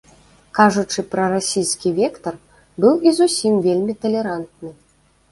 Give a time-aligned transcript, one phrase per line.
[0.59, 2.33] Кажучы пра расійскі вектар,
[2.85, 4.73] быў і зусім вельмі талерантны.